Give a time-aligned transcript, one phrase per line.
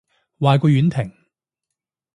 [0.39, 1.13] 壞過婉婷